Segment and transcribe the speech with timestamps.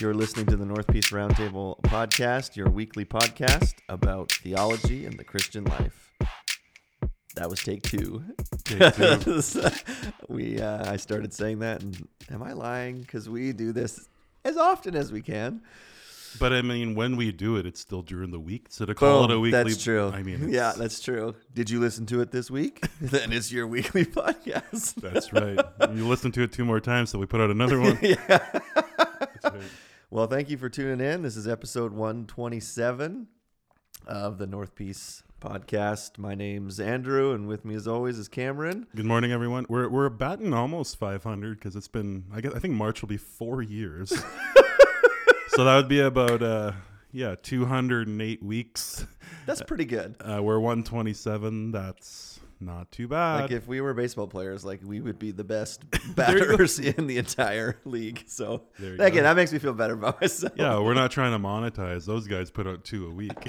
[0.00, 5.24] You're listening to the North Peace Roundtable podcast, your weekly podcast about theology and the
[5.24, 6.10] Christian life.
[7.34, 8.24] That was take two.
[8.64, 9.42] Take two.
[10.28, 13.02] we, uh, I started saying that, and am I lying?
[13.02, 14.08] Because we do this
[14.42, 15.60] as often as we can.
[16.38, 18.68] But I mean, when we do it, it's still during the week.
[18.70, 20.10] So to call it a Boom, weekly, That's true.
[20.14, 21.34] I mean, yeah, that's true.
[21.52, 22.86] Did you listen to it this week?
[23.02, 24.94] then it's your weekly podcast.
[24.94, 25.60] that's right.
[25.94, 27.98] you listen to it two more times, so we put out another one.
[28.00, 28.16] yeah.
[28.26, 29.62] That's right.
[30.12, 31.22] Well, thank you for tuning in.
[31.22, 33.28] This is episode 127
[34.08, 36.18] of the North Peace podcast.
[36.18, 38.88] My name's Andrew, and with me, as always, is Cameron.
[38.96, 39.66] Good morning, everyone.
[39.68, 42.24] We're we're batting almost 500 because it's been.
[42.34, 44.08] I guess I think March will be four years.
[45.50, 46.72] so that would be about uh
[47.12, 49.06] yeah 208 weeks.
[49.46, 50.16] That's pretty good.
[50.18, 51.70] Uh, we're 127.
[51.70, 53.42] That's not too bad.
[53.42, 55.82] Like if we were baseball players, like we would be the best
[56.14, 58.24] batters in the entire league.
[58.26, 59.22] So again, go.
[59.22, 60.52] that makes me feel better about myself.
[60.56, 62.06] yeah, we're not trying to monetize.
[62.06, 63.32] Those guys put out two a week.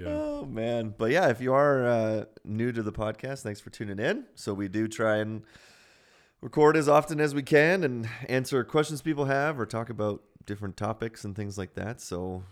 [0.00, 0.08] Yeah.
[0.08, 3.98] Oh man, but yeah, if you are uh, new to the podcast, thanks for tuning
[3.98, 4.24] in.
[4.34, 5.42] So we do try and
[6.40, 10.76] record as often as we can and answer questions people have or talk about different
[10.76, 12.00] topics and things like that.
[12.00, 12.42] So,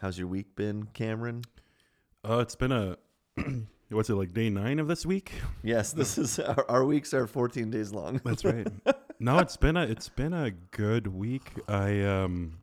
[0.00, 1.42] how's your week been, Cameron?
[2.28, 2.98] Uh, it's been a
[3.90, 5.32] what's it like day nine of this week?
[5.62, 8.20] Yes, this is our, our weeks are 14 days long.
[8.24, 8.66] That's right.
[9.20, 11.52] no, it's been a it's been a good week.
[11.66, 12.58] I um,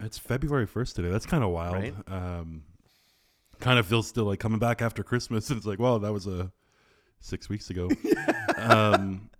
[0.00, 1.10] it's February first today.
[1.10, 1.74] That's kind of wild.
[1.74, 1.94] Right.
[2.06, 2.62] Um,
[3.60, 5.50] kind of feels still like coming back after Christmas.
[5.58, 6.52] It's like, well, that was a
[7.20, 7.88] six weeks ago.
[8.56, 9.30] um,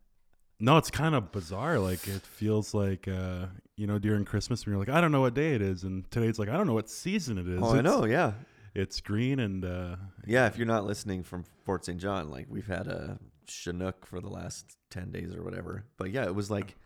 [0.61, 1.79] no, it's kind of bizarre.
[1.79, 5.21] Like it feels like uh, you know, during Christmas when you're like, I don't know
[5.21, 7.61] what day it is, and today it's like, I don't know what season it is.
[7.63, 8.05] Oh, I know.
[8.05, 8.33] Yeah,
[8.75, 10.47] It's green and uh, yeah.
[10.47, 11.99] If you're not listening from Fort St.
[11.99, 15.85] John, like we've had a Chinook for the last 10 days or whatever.
[15.97, 16.77] But yeah, it was like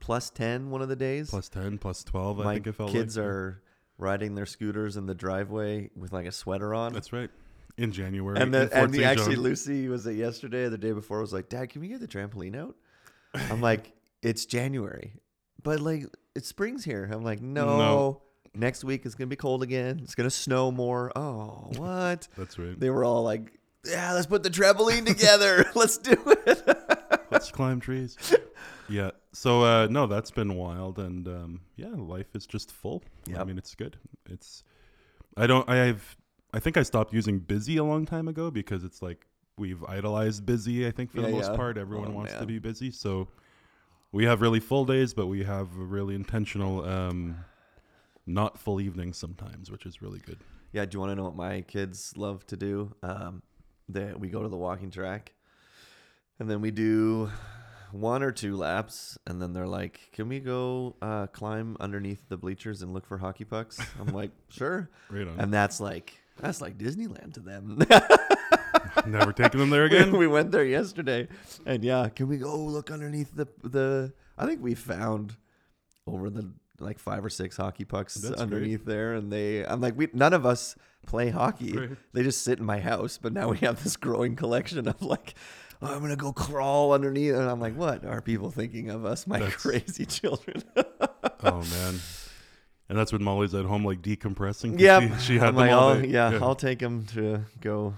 [0.00, 1.30] plus 10 one of the days.
[1.30, 2.40] plus ten, plus twelve.
[2.40, 3.26] I think it felt kids like.
[3.26, 3.62] are
[3.98, 6.92] riding their scooters in the driveway with like a sweater on.
[6.92, 7.30] That's right.
[7.78, 8.36] In January.
[8.36, 11.32] and in then and the, actually Lucy was it yesterday or the day before was
[11.32, 12.76] like, Dad, can we get the trampoline out?
[13.34, 13.92] I'm like,
[14.22, 15.14] it's January.
[15.62, 17.08] But like it's spring's here.
[17.10, 17.78] I'm like, no.
[17.78, 18.22] No.
[18.54, 20.00] Next week it's gonna be cold again.
[20.02, 21.10] It's gonna snow more.
[21.16, 22.28] Oh, what?
[22.36, 22.78] That's right.
[22.78, 25.64] they were all like, Yeah, let's put the trampoline together.
[25.74, 26.16] let's do
[26.46, 26.62] it.
[27.30, 28.18] Let's climb trees.
[28.90, 29.12] Yeah.
[29.32, 33.02] So uh, no, that's been wild, and um, yeah, life is just full.
[33.34, 33.96] I mean, it's good.
[34.28, 34.64] It's.
[35.38, 35.66] I don't.
[35.66, 36.16] I have.
[36.52, 39.26] I think I stopped using busy a long time ago because it's like
[39.56, 40.86] we've idolized busy.
[40.86, 41.56] I think for the most yeah.
[41.56, 42.90] part, everyone Oh, wants to be busy.
[42.90, 43.28] So
[44.12, 47.36] we have really full days, but we have a really intentional, um,
[48.26, 50.38] not full evenings sometimes, which is really good.
[50.72, 52.94] Yeah, do you want to know what my kids love to do?
[53.02, 53.42] Um,
[53.88, 55.32] they, we go to the walking track,
[56.38, 57.30] and then we do
[57.90, 62.36] one or two laps, and then they're like, "Can we go uh, climb underneath the
[62.38, 65.38] bleachers and look for hockey pucks?" I'm like, "Sure," Right on.
[65.38, 67.78] and that's like that's like Disneyland to them.
[69.06, 70.16] Never taking them there again.
[70.16, 71.28] we went there yesterday,
[71.66, 74.12] and yeah, can we go look underneath the the?
[74.38, 75.36] I think we found
[76.06, 78.40] over the like five or six hockey pucks That's great.
[78.40, 79.64] underneath there, and they.
[79.64, 81.76] I'm like, we none of us play hockey.
[81.76, 81.90] Right.
[82.12, 85.34] They just sit in my house, but now we have this growing collection of like.
[85.84, 89.26] Oh, I'm gonna go crawl underneath, and I'm like, "What are people thinking of us,
[89.26, 90.62] my That's- crazy children?"
[91.42, 91.98] oh man.
[92.88, 94.78] And that's when Molly's at home, like decompressing.
[94.78, 96.08] Yeah, she, she had I'm them like, all "Oh, day.
[96.08, 97.94] yeah, I'll take them to go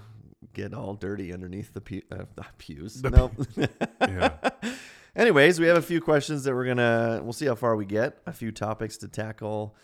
[0.53, 3.01] get all dirty underneath the, pew- uh, the pews.
[3.01, 3.33] The nope.
[4.01, 4.49] yeah.
[5.15, 7.21] Anyways, we have a few questions that we're gonna.
[7.23, 8.17] We'll see how far we get.
[8.25, 9.75] A few topics to tackle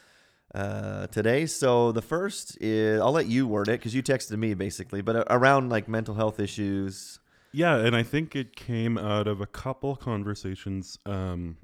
[0.53, 1.45] uh, today.
[1.45, 5.25] So the first is I'll let you word it because you texted me basically, but
[5.29, 7.19] around like mental health issues.
[7.53, 11.57] Yeah, and I think it came out of a couple conversations um,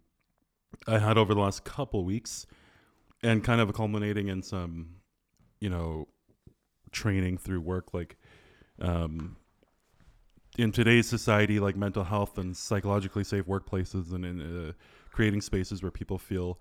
[0.88, 2.46] I had over the last couple weeks,
[3.24, 4.96] and kind of culminating in some,
[5.60, 6.08] you know,
[6.92, 7.94] training through work.
[7.94, 8.18] Like,
[8.80, 9.38] um,
[10.58, 14.72] in today's society, like mental health and psychologically safe workplaces, and in uh,
[15.12, 16.60] creating spaces where people feel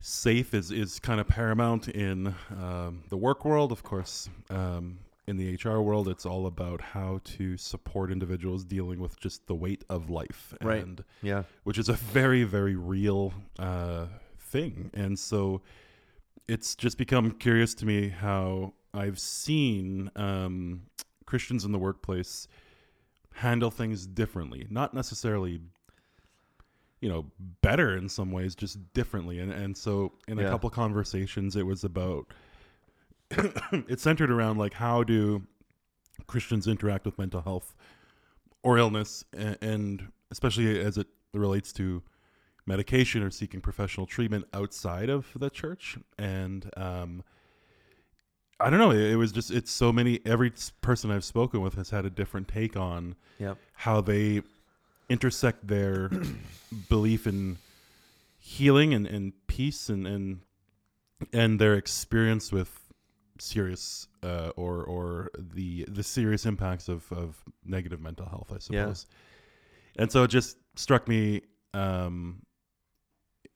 [0.00, 3.72] safe is is kind of paramount in um, the work world.
[3.72, 9.00] Of course, um, in the HR world, it's all about how to support individuals dealing
[9.00, 10.82] with just the weight of life, Right.
[10.82, 14.06] and Yeah, which is a very very real uh,
[14.38, 14.90] thing.
[14.94, 15.62] And so,
[16.46, 20.82] it's just become curious to me how I've seen um,
[21.26, 22.46] Christians in the workplace
[23.34, 25.60] handle things differently, not necessarily
[27.00, 27.26] you know
[27.60, 30.48] better in some ways just differently and and so in a Yeah.
[30.48, 32.32] couple conversations it was about
[33.30, 35.42] it centered around like how do
[36.26, 37.74] christians interact with mental health
[38.62, 42.02] or illness and, and especially as it relates to
[42.66, 45.98] medication or seeking professional treatment outside of the church.
[46.18, 47.22] And um,
[48.60, 48.90] I don't know.
[48.92, 50.20] It, was just it's so many.
[50.24, 53.58] Every person I've spoken with has had a different take on Yep.
[53.74, 54.42] how they
[55.08, 56.10] intersect their
[56.88, 57.58] belief in
[58.38, 60.40] healing and, and peace and, and
[61.32, 62.80] and their experience with
[63.38, 68.60] serious uh, or or the the serious impacts of, of negative mental health, I Yeah.
[68.60, 69.06] suppose.
[69.96, 71.42] And so it just struck me
[71.72, 72.42] um,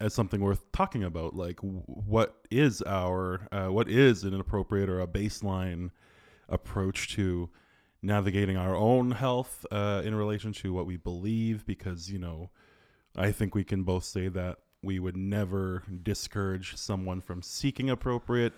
[0.01, 1.35] as something worth talking about.
[1.35, 5.91] Like, what is our uh, what is an appropriate or a baseline
[6.49, 7.51] approach to
[8.01, 11.67] navigating our own health uh, in relation to what we believe?
[11.67, 12.51] Because you know,
[13.17, 18.53] I think we can both say that we would never discourage someone from seeking appropriate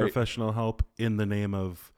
[0.00, 1.92] professional help in the name of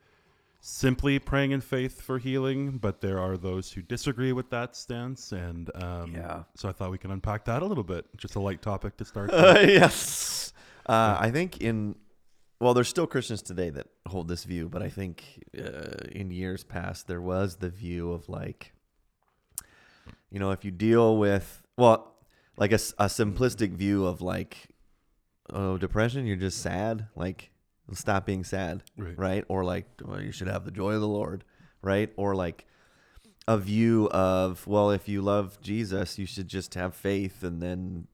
[0.60, 5.32] simply praying in faith for healing, but there are those who disagree with that stance,
[5.32, 6.42] and um, Yeah.
[6.56, 8.06] so I thought we can unpack that a little bit.
[8.16, 9.30] Just a light topic to start.
[9.32, 10.52] Uh, yes.
[10.86, 11.94] Uh, I think in
[12.60, 16.64] well, there's still Christians today that hold this view, but I think uh, in years
[16.64, 18.72] past there was the view of like,
[20.28, 22.16] you know, if you deal with well,
[22.56, 24.56] like a simplistic view of like,
[25.50, 27.50] oh, depression, you're just sad, like
[27.96, 29.18] stop being sad, right.
[29.18, 29.44] right?
[29.48, 31.44] Or like, well, you should have the joy of the Lord,
[31.82, 32.12] right?
[32.16, 32.66] Or like
[33.46, 38.06] a view of, well, if you love Jesus, you should just have faith and then,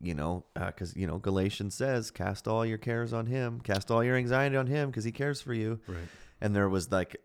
[0.00, 4.04] you know, because, you know, Galatians says, cast all your cares on him, cast all
[4.04, 5.80] your anxiety on him because he cares for you.
[5.86, 5.98] Right.
[6.40, 7.16] And there was like,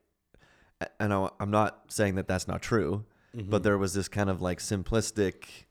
[0.99, 3.63] and I- I'm not saying that that's not true, but Mhm.
[3.63, 5.65] there was this kind of like simplistic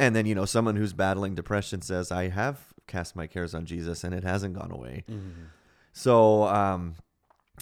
[0.00, 3.66] and then you know someone who's battling depression says i have cast my cares on
[3.66, 5.46] jesus and it hasn't gone away Mhm.
[5.92, 6.94] So um,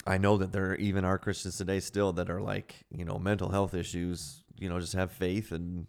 [0.05, 3.49] I know that there even are Christians today still that are like, you know, mental
[3.49, 5.87] health issues, you know, just have faith and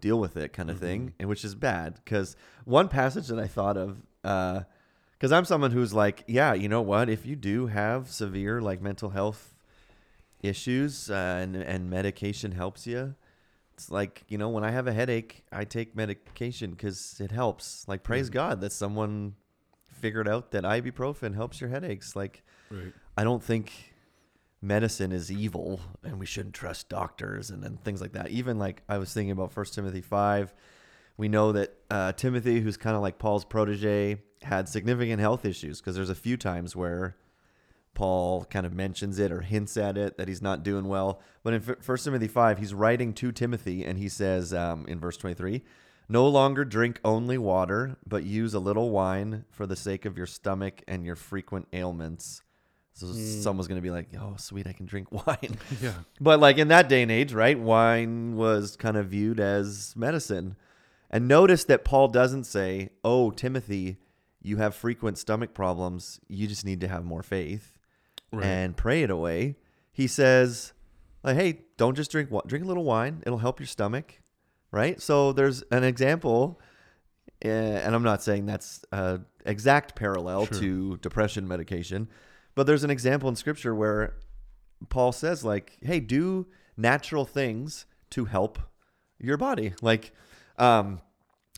[0.00, 1.12] deal with it kind of thing, Mhm.
[1.20, 1.94] and which is bad.
[2.04, 6.82] Because one passage that I thought of, because I'm someone who's like, yeah, you know
[6.82, 7.08] what?
[7.08, 9.54] If you do have severe like mental health
[10.42, 13.14] issues uh, and and medication helps you.
[13.74, 17.86] It's like you know when I have a headache, I take medication because it helps.
[17.88, 18.34] Like praise Mhm.
[18.34, 19.34] God that someone
[19.96, 22.14] figured out that ibuprofen helps your headaches.
[22.14, 22.92] Like Right.
[23.16, 23.94] I don't think
[24.60, 28.30] medicine is evil and we shouldn't trust doctors and, and things like that.
[28.30, 30.52] Even like I was thinking about First Timothy five,
[31.16, 35.80] we know that uh, Timothy, who's kind of like Paul's protege, had significant health issues
[35.80, 37.16] because there's a few times where
[37.94, 41.20] Paul kind of mentions it or hints at it that he's not doing well.
[41.42, 45.16] But in First Timothy five, he's writing to Timothy and he says um, in verse
[45.16, 45.62] twenty three.
[46.08, 50.26] No longer drink only water, but use a little wine for the sake of your
[50.26, 52.42] stomach and your frequent ailments.
[52.94, 53.12] So Hmm.
[53.42, 55.58] someone's going to be like, oh, sweet, I can drink wine.
[55.82, 55.94] Yeah.
[56.20, 57.58] but like in that day and age, right?
[57.58, 60.56] Wine was kind of viewed as medicine.
[61.10, 63.98] And notice that Paul doesn't say, oh, Timothy,
[64.42, 66.20] you have frequent stomach problems.
[66.28, 67.78] You just need to have more faith
[68.32, 68.44] Right.
[68.44, 69.56] and pray it away.
[69.92, 70.72] He says,
[71.22, 73.22] like, hey, don't just drink drink a little wine.
[73.26, 74.20] It'll help your stomach,
[74.76, 75.00] right?
[75.00, 76.60] So there's an example,
[77.44, 80.58] uh, and I'm not saying that's a exact parallel Sure.
[80.60, 82.08] to depression medication,
[82.54, 84.14] but there's an example in Scripture where
[84.88, 86.46] Paul says, like, hey, do
[86.76, 88.58] natural things to help
[89.18, 90.12] your body, like.
[90.58, 91.00] Um,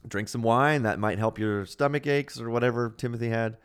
[0.07, 3.57] drink some wine that might help your stomach aches or whatever Timothy had.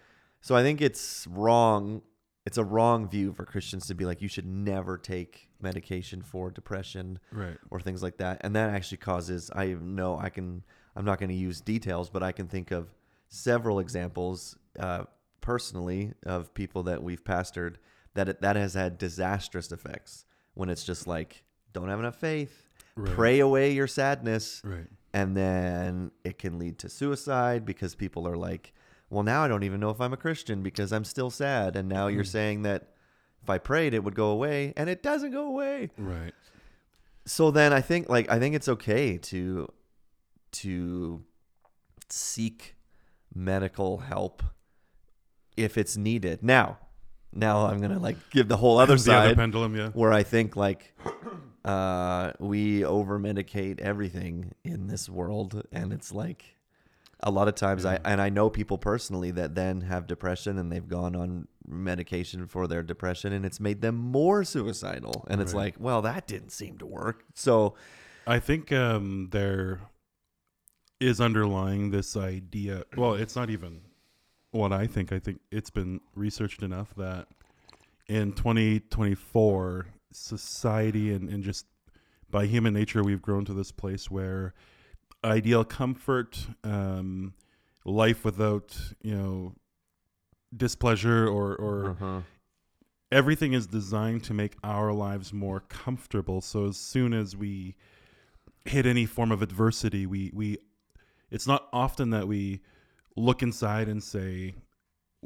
[0.42, 2.02] So I think it's wrong
[2.46, 6.52] it's a wrong view for Christians to be like you should never take medication for
[6.52, 7.58] depression right.
[7.72, 8.40] or things like that.
[8.42, 10.64] And that actually causes I know I can
[10.96, 12.94] I'm not going to use details, but I can think of
[13.30, 15.06] several examples uh,
[15.42, 17.76] personally of people that we've pastored
[18.14, 22.70] that it, that has had disastrous effects when it's just like don't have enough faith,
[22.96, 23.16] Right.
[23.16, 24.86] pray away your sadness, Right.
[25.14, 28.72] and then it can lead to suicide because people are like,
[29.14, 31.76] well, now I don't even know if I'm a Christian because I'm still sad.
[31.76, 32.28] And now you're Mhm.
[32.28, 32.94] saying that
[33.42, 35.90] if I prayed, it would go away, and it doesn't go away.
[35.98, 36.34] Right.
[37.26, 39.68] So then I think like I think it's okay to
[40.64, 41.24] to
[42.10, 42.76] seek
[43.34, 44.44] medical help
[45.58, 46.44] if it's needed.
[46.44, 46.78] Now,
[47.32, 49.76] now I'm gonna like give the whole other the other side pendulum.
[49.76, 49.90] Yeah.
[49.90, 50.94] where I think like
[51.66, 56.58] uh, we over medicate everything in this world, and it's like
[57.22, 60.72] a lot of times I and I know people personally that then have depression and
[60.72, 65.54] they've gone on medication for their depression and it's made them more suicidal, and it's
[65.54, 65.66] Right.
[65.66, 67.24] like, well, that didn't seem to work.
[67.34, 67.76] So
[68.28, 69.82] I think um, there
[71.00, 72.84] is underlying this idea.
[72.98, 73.82] Well, it's not even
[74.52, 75.12] what I think.
[75.12, 77.28] I think it's been researched enough that
[78.08, 81.66] in 2024, society and, and just
[82.30, 84.54] by human nature, we've grown to this place where
[85.24, 87.34] ideal comfort, um,
[87.86, 89.54] life without you know
[90.56, 92.22] displeasure or or Uh-huh.
[93.12, 96.42] everything is designed to make our lives more comfortable.
[96.42, 97.76] So as soon as we
[98.66, 100.58] hit any form of adversity, we we
[101.32, 102.62] it's not often that we
[103.16, 104.56] look inside and say,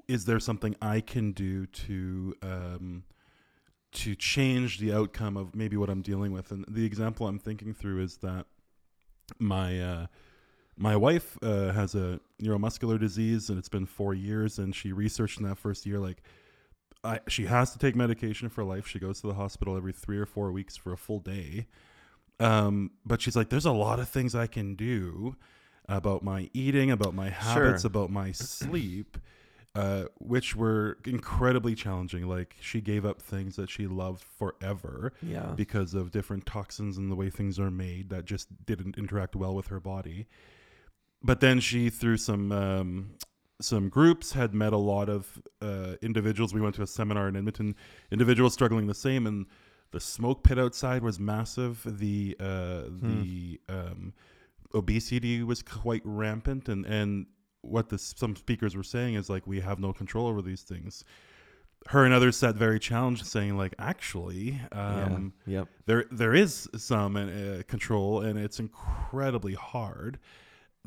[0.07, 3.03] "Is there something I can do to um,
[3.93, 7.73] to change the outcome of maybe what I'm dealing with?" And the example I'm thinking
[7.73, 8.45] through is that
[9.39, 10.07] my uh,
[10.77, 15.39] my wife uh, has a neuromuscular disease, and it's been four years, and she researched
[15.39, 16.22] in that first year like
[17.03, 18.88] I, she has to take medication for life.
[18.88, 21.67] She goes to the hospital every three or four weeks for a full day.
[22.39, 25.36] Um, but she's like, there's a lot of things I can do
[25.89, 27.88] about my eating, about my habits, Sure.
[27.88, 29.17] about my sleep,
[29.77, 32.27] uh, which were incredibly challenging.
[32.27, 35.51] Like she gave up things that she loved forever Yeah.
[35.55, 39.53] because of different toxins and the way things are made that just didn't interact well
[39.53, 40.25] with her body.
[41.22, 43.12] But then she, through some um,
[43.60, 46.53] some groups, had met a lot of uh, individuals.
[46.53, 47.75] We went to a seminar in Edmonton,
[48.12, 49.46] individuals struggling the same, and
[49.91, 51.81] the smoke pit outside was massive.
[52.00, 54.13] The uh, the um,
[54.74, 57.25] obesity was quite rampant, and and
[57.61, 61.03] what the some speakers were saying is like we have no control over these things.
[61.87, 64.59] Her and others sat very challenged, saying like actually.
[64.71, 65.59] Um, yeah.
[65.59, 65.67] Yep.
[65.85, 70.19] there there is some uh, control and it's incredibly hard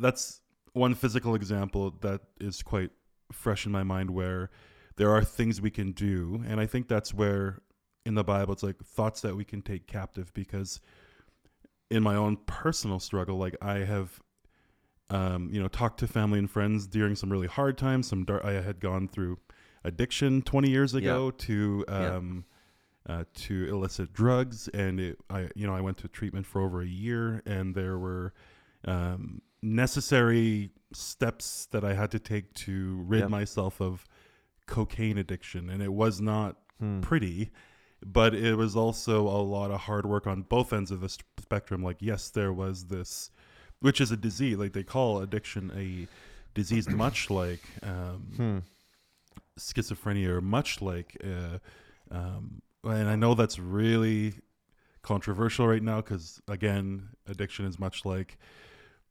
[0.00, 0.40] that's
[0.72, 2.90] one physical example that is quite
[3.30, 4.50] fresh in my mind where
[4.96, 7.60] there are things we can do and i think that's where
[8.04, 10.80] in the bible it's like thoughts that we can take captive because
[11.90, 14.20] in my own personal struggle like i have
[15.10, 18.44] um, you know talked to family and friends during some really hard times some dar-
[18.46, 19.38] i had gone through
[19.84, 22.16] addiction 20 years ago to Yeah.
[22.16, 22.44] um,
[23.08, 26.82] uh, to illicit drugs, and it, I, you know, I went to treatment for over
[26.82, 28.34] a year, and there were
[28.84, 33.30] um, necessary steps that I had to take to rid Yep.
[33.30, 34.04] myself of
[34.66, 37.00] cocaine addiction, and it was not Hmm.
[37.00, 37.50] pretty,
[38.04, 41.82] but it was also a lot of hard work on both ends of the spectrum.
[41.82, 43.30] Like, yes, there was this,
[43.80, 46.06] which is a disease, like they call addiction a
[46.54, 48.58] disease, much like um, Hmm.
[49.58, 51.58] schizophrenia or much like uh,
[52.14, 54.34] um, and i know that's really
[55.02, 58.38] controversial right now because again addiction is much like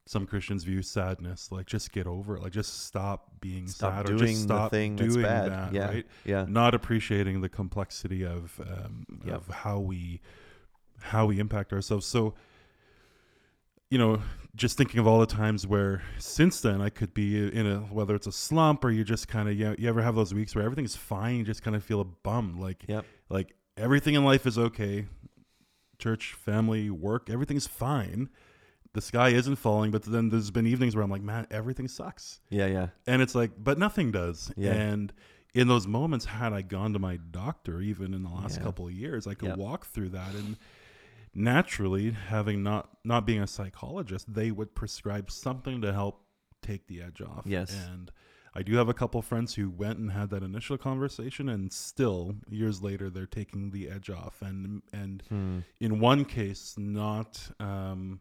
[0.07, 4.09] some christians view sadness like just get over it like just stop being Stop sad
[4.13, 5.51] or just stop doing that's bad.
[5.51, 5.85] that yeah.
[5.87, 6.45] right Yeah.
[6.47, 9.35] not appreciating the complexity of um, Yep.
[9.35, 10.19] of how we
[11.01, 12.33] how we impact ourselves so
[13.89, 14.21] you know
[14.55, 18.15] just thinking of all the times where since then I could be in a whether
[18.15, 20.55] it's a slump or you just kind of you, know, you ever have those weeks
[20.55, 23.05] where everything's fine you just kind of feel a bum like Yep.
[23.29, 25.05] like everything in life is okay
[25.97, 28.29] church family work everything's fine
[28.93, 32.39] the sky isn't falling but then there's been evenings where I'm like man everything sucks
[32.49, 32.67] Yeah.
[32.67, 32.87] Yeah.
[33.07, 34.73] and it's like but nothing does Yeah.
[34.73, 35.13] and
[35.53, 38.63] in those moments had i gone to my doctor even in the last Yeah.
[38.63, 39.57] couple of years i could Yep.
[39.57, 40.57] walk through that and
[41.33, 46.21] naturally having not not being a psychologist they would prescribe something to help
[46.61, 47.71] take the edge off Yes.
[47.89, 48.11] and
[48.53, 52.35] i do have a couple friends who went and had that initial conversation and still
[52.49, 55.59] years later they're taking the edge off and and Hmm.
[55.79, 58.19] in one case not um,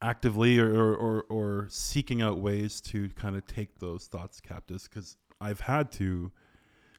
[0.00, 4.88] actively or, or, or, or seeking out ways to kind of take those thoughts captives
[4.88, 6.30] because i've had to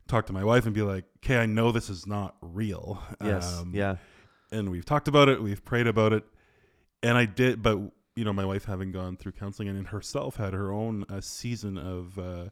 [0.07, 3.59] talk to my wife and be like okay i know this is not real Yes.
[3.59, 3.95] Um, yeah.
[4.53, 6.23] And we've talked about it we've prayed about it.
[7.01, 7.77] And i did but
[8.15, 11.77] you know my wife having gone through counseling and herself had her own uh, season
[11.77, 12.49] of uh,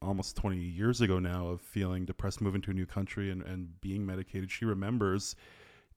[0.00, 3.80] almost 20 years ago now of feeling depressed moving to a new country and, and
[3.80, 4.50] being medicated.
[4.50, 5.34] She remembers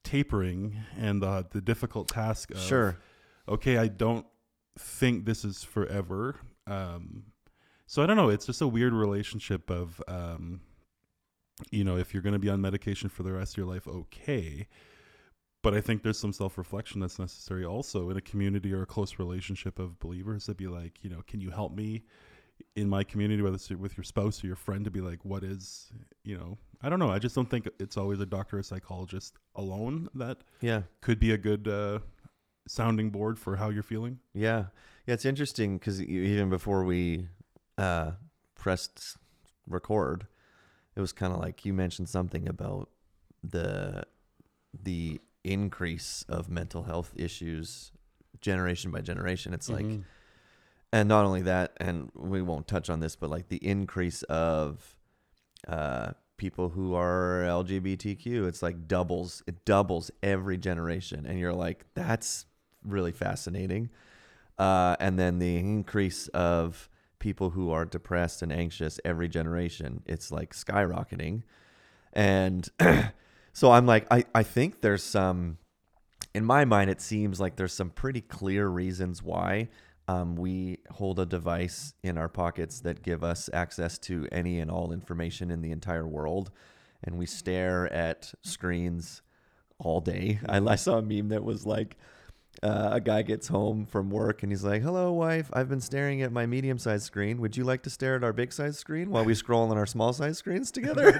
[0.03, 2.97] tapering and uh, the difficult task of Sure.
[3.47, 4.25] okay i don't
[4.77, 6.35] think this is forever.
[6.67, 7.25] Um,
[7.87, 10.61] so i don't know it's just a weird relationship of um,
[11.71, 13.87] you know if you're going to be on medication for the rest of your life
[13.87, 14.67] okay
[15.65, 19.19] but i think there's some self-reflection that's necessary also in a community or a close
[19.19, 22.03] relationship of believers to be like you know can you help me
[22.75, 25.43] in my community whether it's with your spouse or your friend to be like what
[25.43, 25.91] is
[26.23, 27.09] you know i don't know.
[27.09, 30.81] I just don't think it's always a doctor or psychologist alone that Yeah.
[31.01, 31.99] could be a good uh,
[32.67, 34.19] sounding board for how you're feeling.
[34.33, 34.65] Yeah,
[35.07, 37.27] yeah, it's interesting because even before we
[37.77, 38.11] uh,
[38.55, 39.17] pressed
[39.67, 40.27] record,
[40.95, 42.89] it was kind of like you mentioned something about
[43.43, 44.03] the
[44.83, 47.91] the increase of mental health issues
[48.41, 49.53] generation by generation.
[49.53, 50.03] It's like, Mhm.
[50.91, 54.97] and not only that, and we won't touch on this, but like the increase of
[55.67, 58.45] uh, people who are LGBTQ.
[58.45, 59.41] It's like doubles.
[59.47, 62.45] It doubles every generation, and you're like, that's
[62.83, 63.89] really fascinating.
[64.57, 70.01] uh, and then the increase of people who are depressed and anxious every generation.
[70.05, 71.43] It's like skyrocketing,
[72.13, 72.69] and
[73.55, 75.57] so I'm like, I I think there's some.
[76.33, 79.69] In my mind, it seems like there's some pretty clear reasons why
[80.09, 84.69] um, we hold a device in our pockets that give us access to any and
[84.69, 86.51] all information in the entire world,
[87.01, 89.21] and we stare at screens
[89.79, 90.41] all day.
[90.49, 91.95] I, I saw a meme that was like.
[92.63, 95.49] Uh, a guy gets home from work and he's like, "Hello, wife.
[95.51, 97.41] I've been staring at my medium-sized screen.
[97.41, 100.37] Would you like to stare at our big-sized screen while we scroll on our small-sized
[100.37, 101.19] screens together?"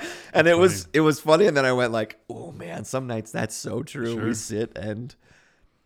[0.32, 1.46] and it was it was funny.
[1.46, 4.24] And then I went like, "Oh man, some nights that's so true.
[4.24, 5.14] We sit and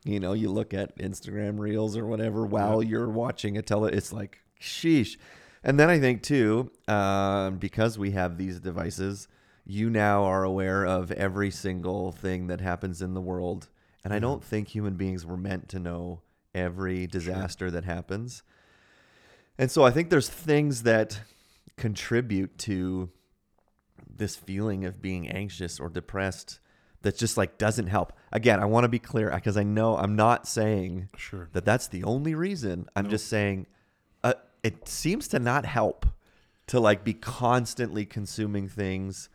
[0.04, 3.92] you know you look at Instagram reels or whatever while you're watching a tele.
[3.92, 5.16] It's like, sheesh."
[5.62, 9.28] And then I think too, um, because we have these devices,
[9.64, 13.68] you now are aware of every single thing that happens in the world.
[14.04, 16.20] And I don't think human beings were meant to know
[16.54, 18.42] every disaster that happens.
[19.58, 21.20] And so I think there's things that
[21.76, 23.10] contribute to
[24.18, 26.60] this feeling of being anxious or depressed
[27.02, 28.12] that just like doesn't help.
[28.32, 31.48] Again, I want to be clear because I know I'm not saying Sure.
[31.52, 32.88] that that's the only reason.
[32.96, 33.10] I'm No.
[33.10, 33.66] just saying
[34.22, 36.06] uh, it seems to not help
[36.68, 39.28] to like be constantly consuming things,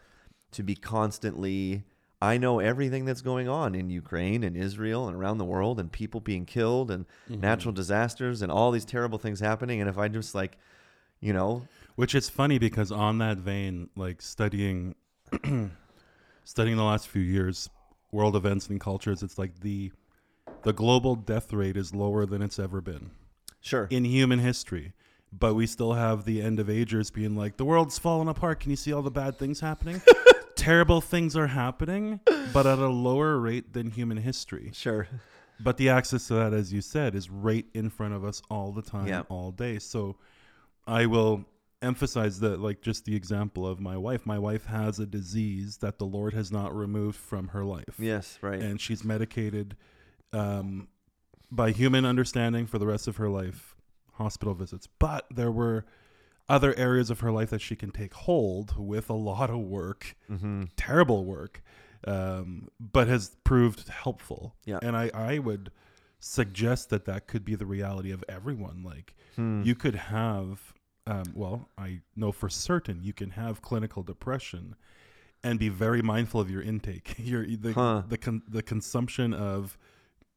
[0.51, 1.83] to be constantly.
[2.21, 5.89] I know everything that's going on in Ukraine and Israel and around the world, and
[5.91, 7.41] people being killed, and Mm-hmm.
[7.41, 9.79] natural disasters, and all these terrible things happening.
[9.79, 10.57] And if I just like,
[11.21, 11.67] you know,
[11.99, 14.95] Which is funny because on that vein, like studying
[16.45, 17.69] studying the last few years,
[18.13, 19.91] world events and cultures, it's like the
[20.63, 23.11] the global death rate is lower than it's ever been
[23.59, 24.93] sure, in human history.
[25.37, 28.61] But we still have the end of agers being like, the world's falling apart.
[28.61, 30.01] Can you see all the bad things happening?
[30.55, 32.21] Terrible things are happening,
[32.53, 34.71] but at a lower rate than human history.
[34.73, 35.09] sure,
[35.59, 38.71] But the access to that, as you said, is right in front of us all
[38.71, 39.23] the time, Yeah.
[39.27, 39.79] all day.
[39.79, 40.15] So
[40.87, 41.45] I will
[41.81, 44.25] emphasize that, like, just the example of my wife.
[44.25, 47.95] My wife has a disease that the Lord has not removed from her life.
[47.97, 49.75] yes, right, And she's medicated
[50.33, 50.87] um,
[51.51, 53.75] by human understanding for the rest of her life,
[54.13, 54.87] hospital visits.
[54.99, 55.85] But there were
[56.47, 60.15] other areas of her life that she can take hold with a lot of work
[60.29, 60.63] mm-hmm.
[60.75, 61.61] terrible work,
[62.07, 64.55] um, but has proved helpful.
[64.65, 64.79] Yeah.
[64.81, 65.71] And I, I would
[66.19, 68.83] suggest that that could be the reality of everyone.
[68.83, 69.61] Like Hmm.
[69.63, 70.73] you could have,
[71.09, 74.75] um, well, I know for certain you can have clinical depression
[75.43, 78.03] and be very mindful of your intake, your the Huh.
[78.07, 79.77] the con- the consumption of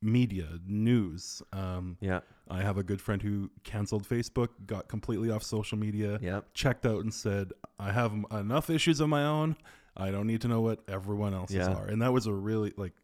[0.01, 1.43] media, news.
[1.53, 6.19] Um, yeah, I have a good friend who canceled Facebook, got completely off social media
[6.21, 9.57] yep, checked out and said, I have m- enough issues of my own.
[9.97, 11.73] I don't need to know what everyone else's Yeah.
[11.75, 11.87] are.
[11.87, 12.95] And that was a really, like,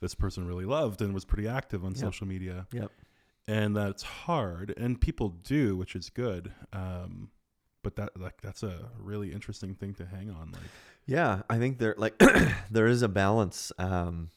[0.00, 1.98] this person really loved and was pretty active on Yep.
[2.00, 2.66] social media.
[2.72, 2.90] yep,
[3.48, 4.72] And that's hard.
[4.76, 6.52] And people do, which is good.
[6.72, 7.30] Um,
[7.82, 10.52] but that, like, that's a really interesting thing to hang on.
[10.52, 10.62] Like,
[11.06, 12.20] Yeah, I think there like
[12.70, 13.72] there is a balance.
[13.78, 14.30] Um,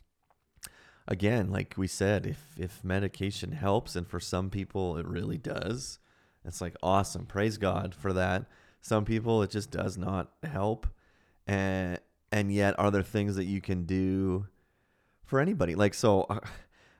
[1.07, 5.99] again, like we said, if if medication helps, and for some people it really does,
[6.43, 7.25] it's like awesome.
[7.25, 8.45] Praise God for that.
[8.81, 10.87] Some people it just does not help,
[11.45, 11.99] and
[12.31, 14.47] and yet are there things that you can do
[15.23, 15.75] for anybody?
[15.75, 16.39] Like so, uh,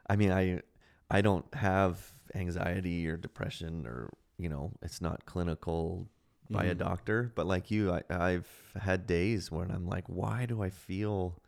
[0.07, 0.61] I mean, I
[1.09, 6.07] I don't have anxiety or depression or you know it's not clinical
[6.51, 6.75] by a Mhm.
[6.75, 8.47] doctor, but like you, I, I've
[8.79, 11.41] had days when I'm like, why do I feel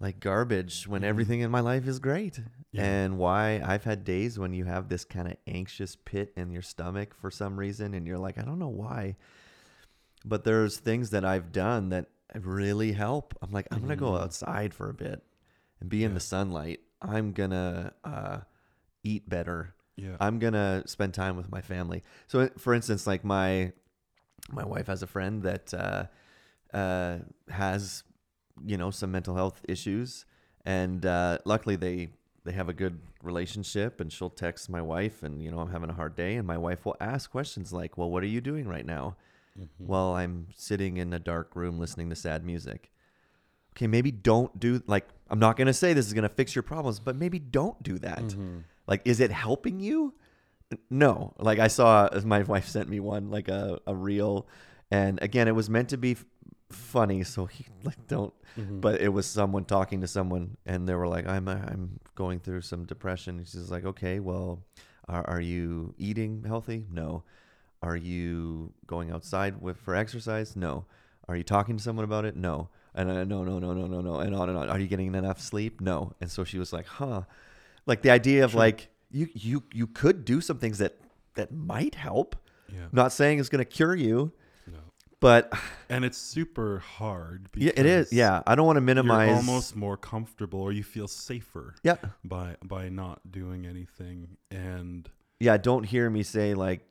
[0.00, 1.04] like garbage when Mhm.
[1.04, 2.40] everything in my life is great?
[2.72, 2.82] Yeah.
[2.82, 6.62] And why I've had days when you have this kind of anxious pit in your
[6.62, 9.16] stomach for some reason, and you're like, I don't know why.
[10.24, 13.34] But there's things that I've done that really help.
[13.42, 14.16] I'm like, I'm gonna go Mhm.
[14.16, 15.22] outside for a bit
[15.80, 16.80] and be in the sunlight.
[17.02, 18.38] I'm gonna uh,
[19.04, 19.74] eat better.
[19.96, 20.16] yeah.
[20.20, 22.02] I'm gonna spend time with my family.
[22.26, 23.72] So, for instance, like my
[24.50, 26.04] my wife has a friend that uh,
[26.76, 27.18] uh,
[27.50, 28.04] has
[28.64, 30.24] you know some mental health issues,
[30.64, 32.10] and uh, luckily they
[32.44, 34.00] they have a good relationship.
[34.00, 36.58] And she'll text my wife, and you know I'm having a hard day, and my
[36.58, 39.16] wife will ask questions like, "Well, what are you doing right now?"
[39.58, 39.68] Mhm.
[39.78, 42.90] Well, I'm sitting in a dark room listening to sad music.
[43.74, 47.00] Okay, maybe don't do like I'm not gonna say this is gonna fix your problems,
[47.00, 48.20] but maybe don't do that.
[48.20, 48.64] Mhm.
[48.86, 50.14] Like, is it helping you?
[50.90, 51.34] No.
[51.38, 54.46] Like I saw, my wife sent me one, like a, a reel,
[54.90, 56.24] and again, it was meant to be f-
[56.70, 58.34] funny, so he like don't.
[58.58, 58.80] Mhm.
[58.82, 62.40] But it was someone talking to someone, and they were like, "I'm uh, I'm going
[62.40, 64.62] through some depression." She's like, "Okay, well,
[65.08, 66.84] are, are you eating healthy?
[66.90, 67.22] No.
[67.82, 70.54] Are you going outside with for exercise?
[70.54, 70.84] No.
[71.28, 72.36] Are you talking to someone about it?
[72.36, 72.68] No.
[72.94, 74.68] And uh, no, no, no, no, no, no, and on and on.
[74.68, 75.80] Are you getting enough sleep?
[75.80, 76.12] No.
[76.20, 77.22] And so she was like, "Huh."
[77.86, 78.58] Like the idea of Sure.
[78.60, 80.98] like you you you could do some things that
[81.34, 82.36] that might help.
[82.72, 82.86] Yeah.
[82.92, 84.32] Not saying it's going to cure you,
[84.66, 84.78] No.
[85.20, 85.52] but
[85.88, 87.48] And it's super hard.
[87.54, 88.12] yeah, it is.
[88.12, 89.28] Yeah, I don't want to minimize.
[89.28, 94.36] You're almost more comfortable, or you feel safer yeah, by by not doing anything.
[94.50, 95.08] And
[95.40, 95.56] yeah.
[95.56, 96.84] Don't hear me say like I,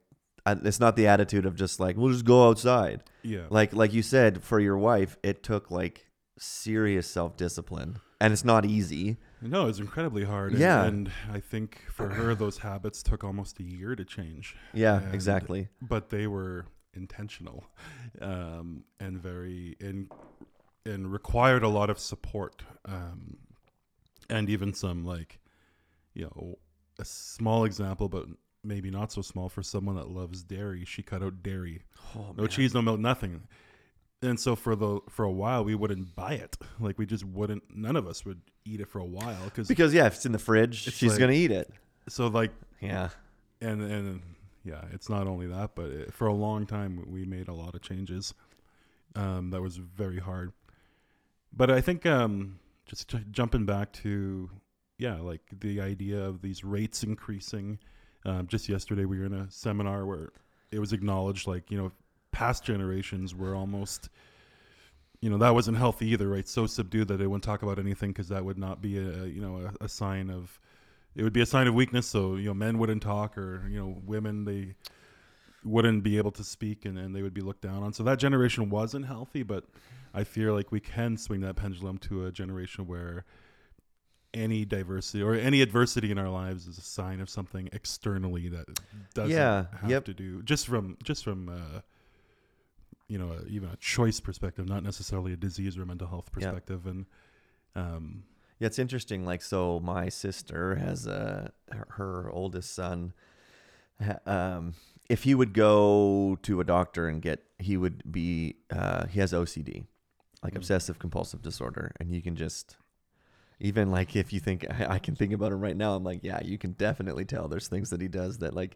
[0.46, 3.04] it's not the attitude of just like we'll just go outside.
[3.24, 8.34] yeah, Like like you said for your wife, it took like serious self discipline, and
[8.34, 9.18] it's not easy.
[9.42, 10.52] no, it's incredibly hard.
[10.52, 10.84] And, Yeah.
[10.84, 14.56] and I think for her, those habits took almost a year to change.
[14.74, 15.68] Yeah, And- exactly.
[15.82, 17.64] but they were intentional
[18.22, 20.12] um, and very and
[20.86, 23.38] and required a lot of support um,
[24.30, 25.40] and even some like
[26.14, 26.58] you know
[27.00, 28.26] a small example but
[28.64, 31.82] maybe not so small for someone that loves dairy she cut out dairy
[32.16, 33.42] Oh, no cheese no milk nothing
[34.22, 37.64] and so for the for a while we wouldn't buy it like we just wouldn't
[37.76, 40.32] none of us would eat it for a while cause, Because yeah, if it's in
[40.32, 41.72] the fridge, she's like- gonna eat it.
[42.08, 43.10] so like Yeah.
[43.62, 44.22] and and
[44.64, 47.74] yeah, it's not only that, but it, for a long time we made a lot
[47.74, 48.36] of changes.
[49.16, 50.54] Um, that was very hard.
[51.52, 54.52] But I think um, just j- jumping back to
[55.00, 57.80] yeah, like the idea of these rates increasing.
[58.26, 60.30] Um, just yesterday we were in a seminar where
[60.72, 61.92] it was acknowledged, like you know,
[62.32, 64.10] past generations were almost.
[65.22, 66.48] You know that wasn't healthy either, right?
[66.48, 69.40] So subdued that they wouldn't talk about anything because that would not be a you
[69.40, 70.60] know a, a sign of
[71.16, 72.08] it would be a sign of weakness.
[72.08, 74.76] So you know, men wouldn't talk, or you know, women they
[75.64, 77.94] wouldn't be able to speak, and, and they would be looked down on.
[77.94, 79.44] So that generation wasn't healthy.
[79.44, 79.66] But
[80.14, 83.26] I feel like we can swing that pendulum to a generation where
[84.34, 88.66] any diversity or any adversity in our lives is a sign of something externally that
[89.14, 90.06] doesn't Yeah, have yep.
[90.06, 91.82] to do just from just from uh,
[93.08, 96.86] you know even a choice perspective, not necessarily a disease or a mental health perspective,
[96.86, 97.06] and
[97.76, 98.24] um,
[98.60, 99.26] Yeah, it's interesting.
[99.26, 103.14] Like, so my sister has a her, her oldest son.
[104.26, 104.74] Um,
[105.10, 109.32] if he would go to a doctor and get, he would be, uh, he has
[109.34, 109.86] OCD,
[110.42, 110.58] like Mm.
[110.58, 112.78] obsessive compulsive disorder, and you can just,
[113.62, 116.20] even like if you think I, I can think about him right now, I'm like,
[116.24, 117.48] yeah, you can definitely tell.
[117.48, 118.76] There's things that he does that like.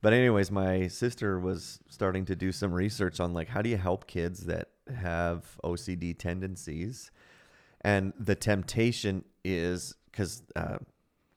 [0.00, 3.76] But anyways, my sister was starting to do some research on like how do you
[3.76, 7.10] help kids that have OCD tendencies
[7.80, 10.78] and the temptation is because uh,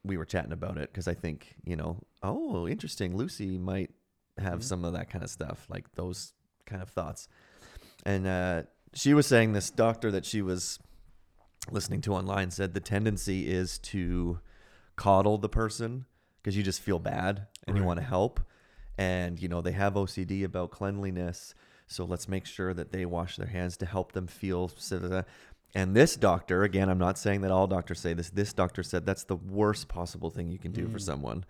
[0.04, 3.90] we were chatting about it because I think you know oh interesting Lucy might
[4.38, 4.64] have Mhm.
[4.64, 6.34] some of that kind of stuff like those
[6.66, 7.28] kind of thoughts
[8.06, 10.80] and uh, she was saying this doctor that she was
[11.70, 14.40] listening to online said the tendency is to
[14.96, 16.06] coddle the person
[16.42, 18.40] because you just feel bad and you want to help
[18.98, 21.54] and you know they have OCD about cleanliness
[21.88, 24.70] so let's make sure that they wash their hands to help them feel
[25.74, 28.30] and this doctor, again, I'm not saying that all doctors say this.
[28.30, 31.02] This doctor said that's the worst possible thing you can do for Mm.
[31.02, 31.46] someone.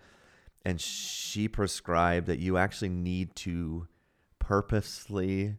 [0.64, 3.88] And she prescribed that you actually need to
[4.38, 5.56] purposely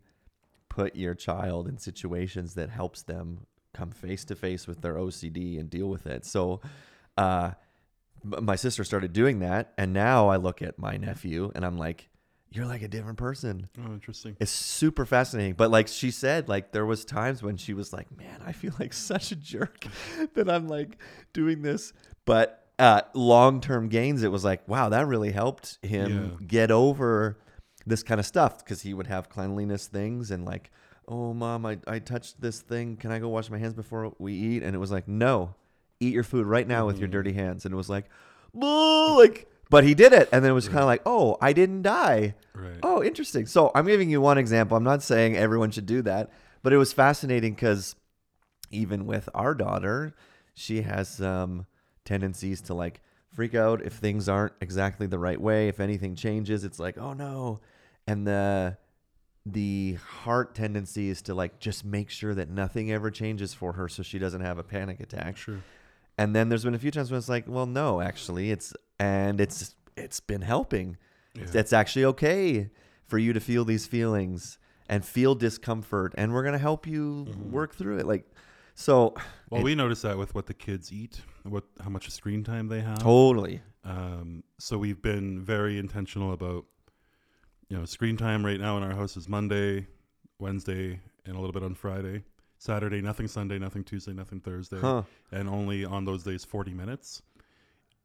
[0.70, 5.60] put your child in situations that helps them come face to face with their OCD
[5.60, 6.26] and deal with it.
[6.26, 6.62] So,
[7.18, 7.52] uh,
[8.24, 12.10] my sister started doing that, and now I look at my nephew and I'm like,
[12.52, 14.38] "You're like a different person." oh, interesting.
[14.40, 15.56] It's super fascinating.
[15.56, 18.74] But like she said, like there was times when she was like, "Man, I feel
[18.80, 19.86] like such a jerk
[20.36, 20.98] that I'm like
[21.34, 21.92] doing this."
[22.26, 26.46] But uh long-term gains it was like, "Wow, that really helped him Yeah.
[26.48, 27.38] get over
[27.86, 30.72] this kind of stuff because he would have cleanliness things and like,
[31.08, 32.98] "Oh, mom, I I touched this thing.
[32.98, 35.56] Can I go wash my hands before we eat?" And it was like, "No.
[36.00, 37.12] Eat your food right now with your Mhm.
[37.14, 38.10] dirty hands." And it was like,
[38.54, 41.52] "Boo!" like but he did it and then it was kind of like, "Oh, I
[41.54, 42.78] didn't die." Right.
[42.84, 43.46] Oh, interesting.
[43.48, 44.78] So I'm giving you one example.
[44.78, 46.30] I'm not saying everyone should do that,
[46.62, 47.96] but it was fascinating because
[48.70, 50.14] even with our daughter,
[50.54, 51.66] she has um,
[52.06, 53.02] tendencies to like
[53.34, 55.68] freak out if things aren't exactly the right way.
[55.70, 57.60] If anything changes, it's like, oh no.
[58.06, 58.78] And the
[59.46, 63.88] the heart tendency is to like just make sure that nothing ever changes for her
[63.90, 65.36] so she doesn't have a panic attack.
[65.38, 65.62] Sure.
[66.18, 69.42] And then there's been a few times when it's like, well, no, actually, it's and
[69.42, 70.98] it's it's been helping
[71.36, 71.46] Yeah.
[71.54, 72.70] it's actually okay
[73.06, 74.58] for you to feel these feelings
[74.90, 77.50] and feel discomfort and we're going to help you Mhm.
[77.52, 78.26] work through it like
[78.76, 79.14] so
[79.50, 82.68] Well, it- we notice that with what the kids eat, what how much screen time
[82.70, 83.00] they have.
[83.00, 86.66] totally Um, so we've been very intentional about,
[87.70, 89.88] you know, screen time right now in our house is Monday,
[90.40, 92.24] Wednesday, and a little bit on Friday.
[92.58, 97.22] Saturday, nothing Sunday, nothing Tuesday, nothing Thursday, huh and only on those days 40 minutes,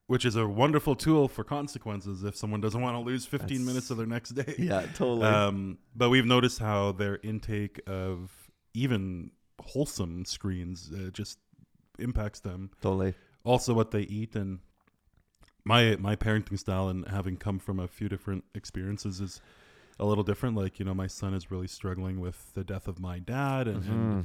[0.09, 3.67] which is a wonderful tool for consequences if someone doesn't want to lose 15 That's-
[3.67, 4.55] minutes of their next day.
[4.59, 8.33] yeah totally Um, but we've noticed how their intake of
[8.75, 11.39] even wholesome screens uh, just
[12.01, 12.71] impacts them.
[12.81, 14.59] totally Also, what they eat, and
[15.69, 19.41] my my parenting style and having come from a few different experiences is
[20.01, 20.57] a little different.
[20.57, 23.85] Like you know, my son is really struggling with the death of my dad, and,
[23.85, 24.25] and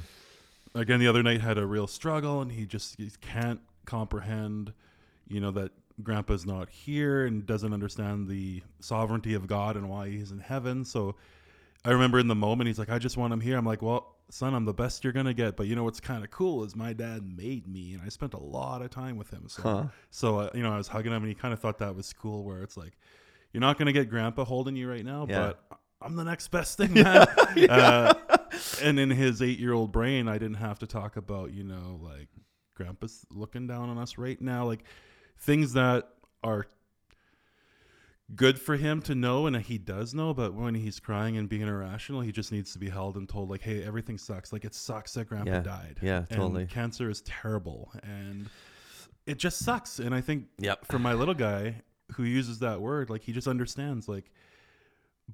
[0.80, 4.72] again the other night had a real struggle, and he just he can't comprehend,
[5.28, 10.08] you know, that grandpa's not here and doesn't understand the sovereignty of God and why
[10.08, 10.84] he's in heaven.
[10.84, 11.14] So
[11.84, 13.56] I remember in the moment he's like, I just want him here.
[13.58, 15.56] I'm like, well, son, I'm the best you're gonna get.
[15.56, 18.34] But you know what's kind of cool is my dad made me, and I spent
[18.34, 19.48] a lot of time with him.
[19.48, 19.84] So Huh.
[20.10, 22.12] so uh, you know, I was hugging him, and he kind of thought that was
[22.12, 22.44] cool.
[22.44, 22.92] Where it's like,
[23.52, 25.52] you're not gonna get Grandpa holding you right now, Yeah.
[25.70, 27.26] but I'm the next best thing, man.
[27.70, 28.14] uh,
[28.82, 32.28] and in his eight-year-old brain, I didn't have to talk about, you know, like
[32.74, 34.84] Grandpa's looking down on us right now, like
[35.38, 36.08] things that
[36.42, 36.66] are
[38.34, 41.60] good for him to know and he does know but when he's crying and being
[41.62, 44.74] irrational he just needs to be held and told like hey everything sucks like it
[44.74, 45.60] sucks that grandpa Yeah.
[45.60, 46.66] died Yeah, and totally.
[46.66, 48.48] cancer is terrible and
[49.26, 50.86] it just sucks and i think Yep.
[50.86, 51.82] for my little guy
[52.12, 54.30] who uses that word like he just understands like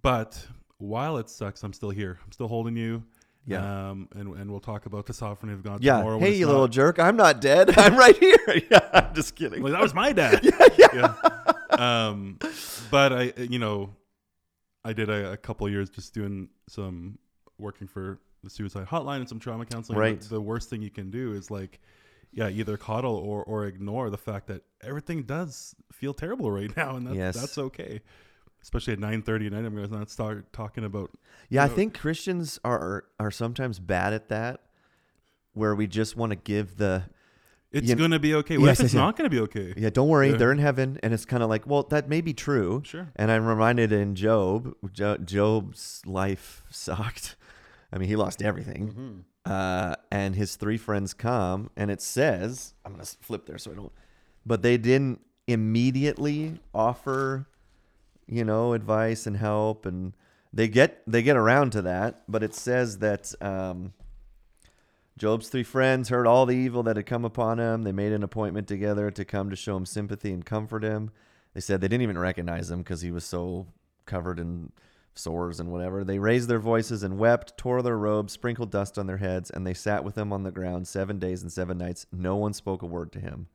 [0.02, 0.44] but
[0.78, 3.04] while it sucks i'm still here i'm still holding you
[3.46, 3.90] Yeah.
[3.90, 5.98] um and, and we'll talk about the sovereignty of god Yeah.
[5.98, 6.98] tomorrow Hey, you not- little jerk!
[6.98, 7.70] I'm not dead.
[7.78, 8.36] I'm right here.
[8.70, 8.88] yeah.
[8.92, 9.62] I'm just kidding.
[9.62, 10.40] like that was my dad
[10.78, 11.14] yeah,
[11.78, 12.38] um
[12.90, 13.90] but i you know
[14.84, 17.18] i did a, a couple years just doing some
[17.58, 20.20] working for the suicide hotline and some trauma counseling Right.
[20.20, 21.80] the worst thing you can do is like
[22.32, 26.96] yeah either coddle or or ignore the fact that everything does feel terrible right now
[26.96, 27.34] and that's, Yes.
[27.36, 28.00] that's okay
[28.62, 31.10] especially at 9.30 at night i'm gonna not start talking about
[31.48, 34.60] Yeah, I know- think Christians are are sometimes bad at that,
[35.54, 37.04] where we just want to give the
[37.72, 39.04] it's You- gonna be okay what Yes, if it's yes, yeah.
[39.06, 39.90] not gonna be okay yeah.
[39.90, 40.36] Don't worry, Yeah.
[40.36, 42.82] they're in heaven, and it's kind of like, well, that may be true.
[42.84, 47.36] sure And I'm reminded in Job, jo- Job's life sucked.
[47.92, 49.24] I mean, he lost everything.
[49.44, 53.72] Uh, and his three friends come, and it says, I'm going to flip there so
[53.72, 53.92] I don't,
[54.46, 57.46] but they didn't immediately offer,
[58.26, 59.86] you know, advice and help.
[59.86, 60.12] And
[60.52, 63.92] they get, they get around to that, but it says that, um,
[65.20, 67.82] Job's three friends heard all the evil that had come upon him.
[67.82, 71.10] They made an appointment together to come to show him sympathy and comfort him.
[71.52, 73.66] They said they didn't even recognize him because he was so
[74.06, 74.72] covered in
[75.14, 76.04] sores and whatever.
[76.04, 79.66] They raised their voices and wept, tore their robes, sprinkled dust on their heads, and
[79.66, 82.06] they sat with him on the ground seven days and seven nights.
[82.10, 83.48] No one spoke a word to him.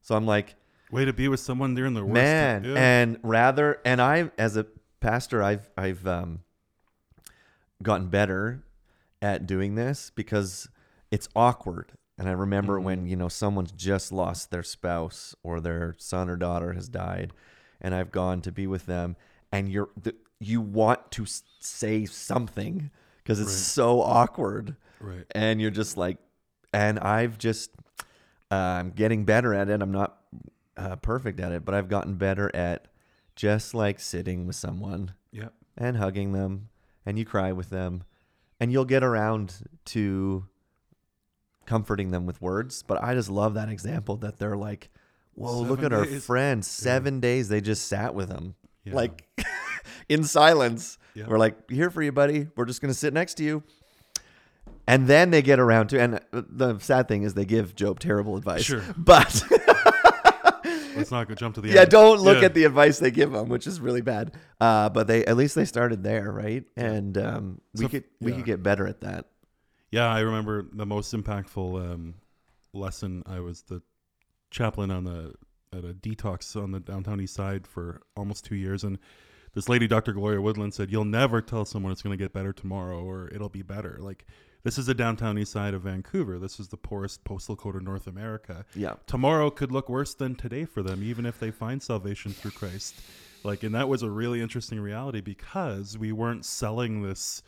[0.00, 0.54] So I'm like,
[0.90, 2.74] way to be with someone during the worst man, yeah.
[2.74, 4.64] and rather, and I, as a
[5.00, 6.40] pastor, I've I've um,
[7.82, 8.64] gotten better
[9.20, 10.70] at doing this because
[11.10, 11.92] it's awkward.
[12.18, 12.82] And I remember Mhm.
[12.84, 17.32] when you know someone's just lost their spouse or their son or daughter has died,
[17.80, 19.16] and I've gone to be with them,
[19.52, 21.26] and you're the, you want to
[21.60, 23.58] say something because it's Right.
[23.58, 26.18] so awkward right and you're just like
[26.72, 27.70] and i've just
[28.50, 30.20] uh, i'm getting better at it i'm not
[30.76, 32.86] uh, perfect at it but i've gotten better at
[33.34, 36.68] just like sitting with someone yeah and hugging them
[37.04, 38.04] and you cry with them
[38.60, 40.46] and you'll get around to
[41.66, 44.90] comforting them with words but i just love that example that they're like
[45.34, 48.94] whoa look Seven at our friend seven days they just sat with him yeah.
[48.94, 49.26] like
[50.08, 50.98] in silence.
[51.14, 51.26] Yeah.
[51.28, 52.46] we're like here for you buddy.
[52.56, 53.62] We're just going to sit next to you.
[54.86, 58.36] And then they get around to and the sad thing is they give job terrible
[58.36, 58.62] advice.
[58.62, 58.82] Sure.
[58.96, 59.42] but
[60.96, 61.90] let's not go jump to the yeah end.
[61.90, 62.46] don't look Yeah.
[62.46, 64.32] at the advice they give them which is really bad.
[64.60, 66.64] Uh, but they at least they started there right?
[66.76, 69.26] And um, we So could we could get better at that
[69.90, 72.14] Yeah, I remember the most impactful um,
[72.72, 73.22] lesson.
[73.26, 73.82] I was the
[74.50, 75.34] chaplain on the
[75.72, 78.98] at a detox on the downtown east side for almost two years, and
[79.54, 80.12] this lady, Dr.
[80.12, 83.48] Gloria Woodland, said, "You'll never tell someone it's going to get better tomorrow or it'll
[83.48, 84.26] be better." Like
[84.66, 86.40] this is the downtown east side of Vancouver.
[86.40, 88.64] This is the poorest postal code of North America.
[88.74, 92.50] yeah Tomorrow could look worse than today for them, even if they find salvation through
[92.50, 92.96] Christ.
[93.44, 97.44] Like, and that was a really interesting reality because we weren't selling this.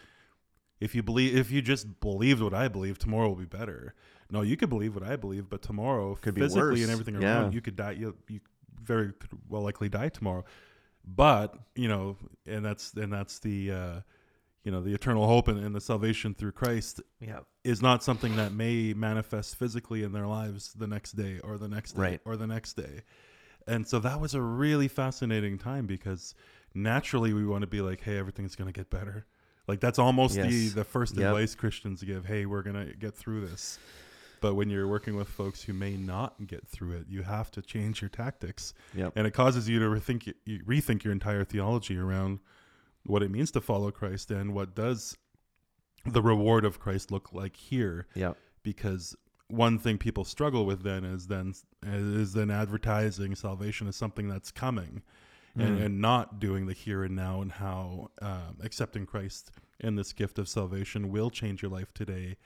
[0.81, 3.95] If you believe, if you just believed what I believe, tomorrow will be better.
[4.31, 6.83] No, you could believe what I believe, but tomorrow, Could be physically worse.
[6.83, 7.41] and everything Yeah.
[7.41, 7.93] around, you could die.
[7.93, 8.41] You, you
[8.83, 9.13] very
[9.49, 10.45] well likely die tomorrow.
[11.05, 14.01] But you know, and that's and that's the uh,
[14.65, 18.37] you know the eternal hope and, and the salvation through Christ yeah is not something
[18.37, 22.21] that may manifest physically in their lives the next day or the next day Right.
[22.25, 23.03] or the next day.
[23.67, 26.35] And so that was a really fascinating time because
[26.75, 29.27] naturally we want to be like, hey, everything's going to get better.
[29.69, 30.73] Like that's almost the Yes.
[30.73, 31.27] the first Yep.
[31.27, 33.79] advice Christians give, hey, we're going to get through this.
[34.41, 37.61] But when you're working with folks who may not get through it, you have to
[37.63, 39.13] change your tactics Yep.
[39.17, 42.39] and it causes you to rethink you rethink your entire theology around
[43.05, 45.17] what it means to follow Christ and what does
[46.07, 48.37] the reward of Christ look like here Yep.
[48.63, 49.17] because
[49.49, 54.51] one thing people struggle with then is then is then advertising salvation as something that's
[54.53, 55.03] coming,
[55.57, 55.85] and, Mm.
[55.85, 60.39] and not doing the here and now and how um, accepting Christ and this gift
[60.39, 62.37] of salvation will change your life today,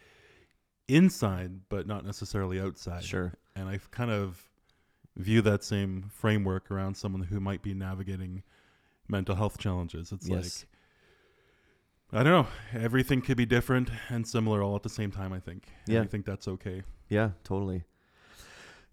[0.88, 3.04] inside but not necessarily outside.
[3.04, 3.34] Sure.
[3.56, 4.48] And I kind of
[5.16, 8.42] view that same framework around someone who might be navigating
[9.08, 10.10] mental health challenges.
[10.12, 10.60] It's Yes.
[10.60, 10.68] like
[12.14, 12.78] I don't know.
[12.78, 15.32] Everything could be different and similar all at the same time.
[15.32, 15.68] I think.
[15.86, 16.02] And Yeah.
[16.02, 16.82] I think that's okay.
[17.08, 17.84] Yeah, totally.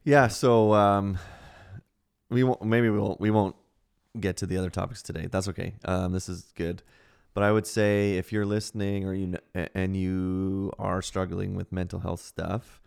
[0.06, 1.18] Yeah, so um,
[2.30, 2.62] we won't.
[2.64, 3.20] Maybe we won't.
[3.20, 3.58] We won't
[4.20, 5.28] get to the other topics today.
[5.30, 5.74] That's okay.
[5.86, 6.82] Um, this is good.
[7.34, 11.56] But I would say if you're listening or you kn- a- and you are struggling
[11.56, 12.82] with mental health stuff,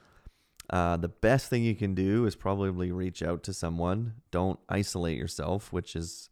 [0.70, 4.14] uh, the best thing you can do is probably reach out to someone.
[4.30, 6.28] Don't isolate yourself, which is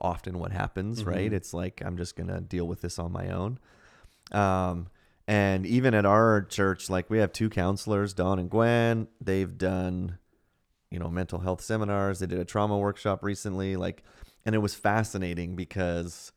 [0.00, 1.30] often what happens, right?
[1.30, 1.34] Mhm.
[1.34, 3.58] It's like I'm just gonna deal with this on my own.
[4.32, 4.86] Um,
[5.26, 9.08] and even at our church, like we have two counselors, Don and Gwen.
[9.20, 10.18] They've done,
[10.90, 12.18] you know, mental health seminars.
[12.18, 14.02] They did a trauma workshop recently, like,
[14.44, 16.32] and it was fascinating because,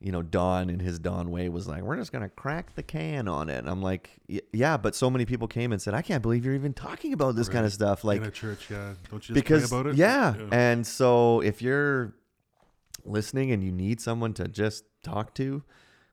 [0.00, 3.28] you know, Don in his Don way was like, "We're just gonna crack the can
[3.28, 4.10] on it." And I'm like,
[4.52, 7.36] "Yeah," but so many people came and said, "I can't believe you're even talking about
[7.36, 8.94] this kind of stuff." Like, in a church, yeah.
[9.10, 9.96] Don't you just because about it?
[9.96, 10.34] Yeah.
[10.50, 12.14] and so if you're
[13.04, 15.62] listening and you need someone to just talk to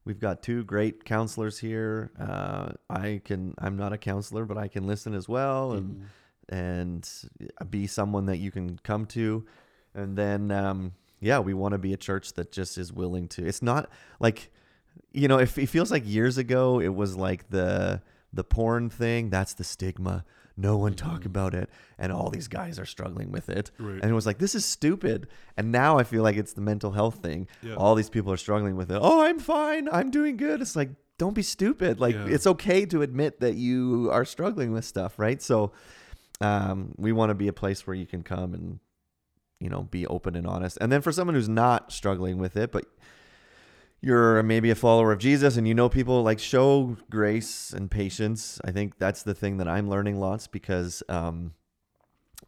[0.06, 4.70] we've got two great counselors here uh, i can i'm not a counselor but i
[4.70, 6.06] can listen as well and Mhm.
[6.50, 7.10] And
[7.70, 9.46] be someone that you can come to.
[9.94, 13.44] And then um, yeah we want to be a church that just is willing to
[13.46, 14.52] it's not like
[15.12, 19.30] you know if it feels like years ago it was like the the porn thing
[19.30, 20.24] that's the stigma.
[20.60, 21.26] No one talk Mhm.
[21.28, 23.72] about it and all these guys are struggling with it.
[23.80, 24.02] Right.
[24.02, 25.28] and it was like this is stupid.
[25.56, 27.48] And now i feel like it's the mental health thing.
[27.64, 27.76] Yeah.
[27.76, 29.00] all these people are struggling with it.
[29.02, 29.88] Oh i'm fine.
[29.92, 30.62] I'm doing good.
[30.62, 32.00] It's like don't be stupid.
[32.00, 32.28] Like Yeah.
[32.28, 35.42] it's okay to admit that you are struggling with stuff right?
[35.42, 35.72] So
[36.42, 38.80] um, we want to be a place where you can come and
[39.60, 42.72] you know be open and honest and then for someone who's not struggling with it
[42.72, 42.86] but
[44.02, 48.62] you're maybe a follower of jesus and you know people like show grace and patience
[48.66, 51.54] i think that's the thing that i'm learning lots because um,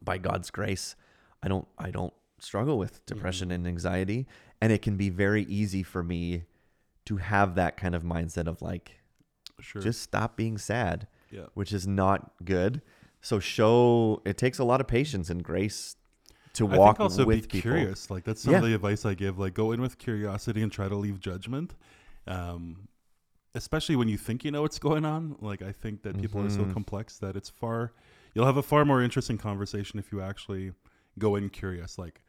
[0.04, 0.96] by god's grace
[1.42, 4.28] i don't i don't struggle with depression and anxiety
[4.62, 6.44] and it can be very easy for me
[7.06, 9.00] to have that kind of mindset of like
[9.60, 9.82] sure.
[9.82, 11.46] just stop being sad yeah.
[11.54, 12.82] which is not good.
[13.22, 15.96] So show it takes a lot of patience and grace
[16.54, 17.72] to I walk think also with be people.
[17.72, 18.10] curious.
[18.10, 18.60] Like that's some Yeah.
[18.60, 19.38] of the advice I give.
[19.38, 21.76] Like go in with curiosity and try to leave judgment.
[22.28, 22.88] Um,
[23.56, 25.36] especially when you think you know what's going on.
[25.42, 26.74] Like I think that people are so Mhm.
[26.74, 27.94] complex that it's far.
[28.34, 30.74] You'll have a far more interesting conversation if you actually
[31.18, 31.98] go in curious.
[31.98, 32.22] Like,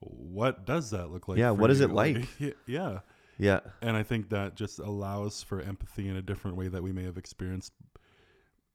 [0.00, 1.38] what does that look like?
[1.38, 1.86] Yeah, what is you?
[1.86, 2.28] it like?
[2.66, 3.00] yeah.
[3.38, 6.90] Yeah, and I think that just allows for empathy in a different way that we
[6.90, 7.70] may have experienced.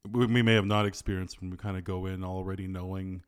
[0.09, 3.23] We we may have not experienced when we kind of go in already knowing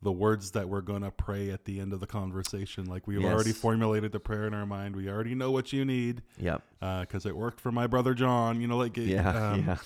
[0.00, 2.84] the words that we're gonna pray at the end of the conversation.
[2.86, 4.94] Like we've already formulated the prayer in our mind.
[4.96, 6.58] We already know what you need yeah,
[7.00, 8.60] because it worked for my brother John.
[8.60, 9.76] You know, like it- yeah, um, yeah.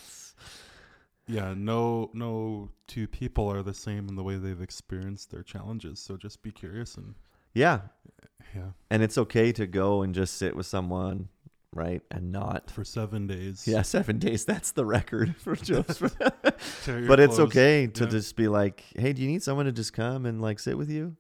[1.27, 1.55] yeah.
[1.57, 5.99] No, no two people are the same in the way they've experienced their challenges.
[5.99, 7.15] So just be curious and
[7.55, 7.81] Yeah,
[8.55, 11.29] yeah, and it's okay to go and just sit with someone,
[11.73, 12.71] right, and not.
[12.71, 13.67] for seven days.
[13.67, 14.45] Yeah, seven days.
[14.45, 15.99] That's the record for Job's.
[16.85, 18.11] tear your but it's okay to Yeah.
[18.11, 20.91] just be like, hey, do you need someone to just come and like sit with
[20.91, 21.17] you?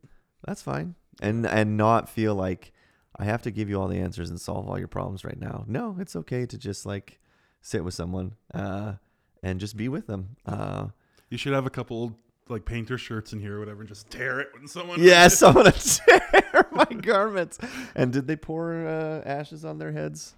[0.46, 2.72] That's fine, and and not feel like
[3.18, 5.64] I have to give you all the answers and solve all your problems right now.
[5.66, 7.20] No, it's okay to just like
[7.60, 8.94] sit with someone uh,
[9.42, 10.36] and just be with them.
[10.46, 10.88] Uh,
[11.30, 12.14] You should have a couple old,
[12.48, 15.00] like painter shirts in here or whatever, and just tear it when someone.
[15.00, 17.58] yeah, someone to tear my garments.
[17.94, 20.34] And did they pour uh, ashes on their heads?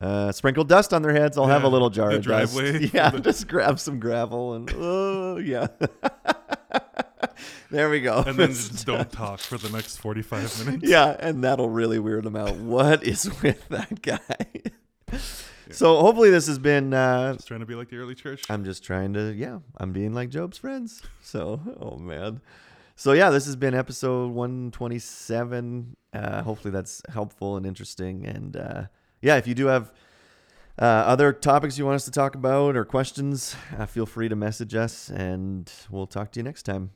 [0.00, 1.38] Uh, sprinkle dust on their heads.
[1.38, 2.54] I'll have a little jar of dust.
[2.54, 5.68] driveway for Yeah, the- just grab some gravel and oh yeah.
[7.70, 8.22] there we go.
[8.26, 10.88] and then just don't talk for the next forty-five minutes.
[10.88, 12.56] yeah, and that'll really weird them out.
[12.56, 14.62] What is with that guy?
[15.70, 16.92] So hopefully this has been.
[16.92, 18.42] Uh, Just trying to be like the early church.
[18.50, 19.32] I'm just trying to.
[19.32, 21.02] Yeah, I'm being like Job's friends.
[21.22, 22.40] So oh man.
[22.96, 25.96] So yeah, this has been episode 127.
[26.12, 28.26] Uh, hopefully that's helpful and interesting.
[28.26, 28.82] And uh,
[29.22, 29.92] yeah, if you do have
[30.78, 34.36] uh, other topics you want us to talk about or questions, uh, feel free to
[34.36, 36.90] message us, and we'll talk to you next time.